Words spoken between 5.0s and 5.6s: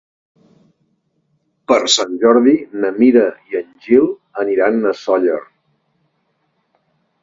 Sóller.